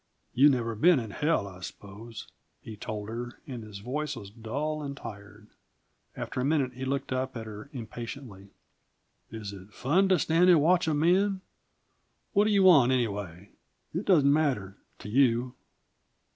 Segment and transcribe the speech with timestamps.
[0.33, 2.27] "You've never been in bell, I suppose,"
[2.59, 5.45] he told her, and his voice was dull and tired.
[6.17, 8.47] After a minute he looked up at her impatiently.
[9.29, 11.41] "Is it fun to stand and watch a man
[12.33, 13.51] What do you want, anyway?
[13.93, 15.53] It doesn't matter to you."